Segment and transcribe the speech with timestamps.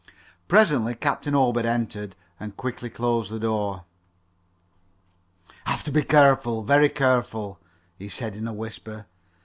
[0.47, 3.83] Presently Captain Obed entered and quickly closed the door.
[5.65, 7.59] "Have to be very careful very careful,"
[7.99, 9.05] he said in a whisper.